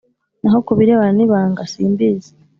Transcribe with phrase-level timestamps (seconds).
[0.41, 2.31] Naho ku birebana n ibanga simbizi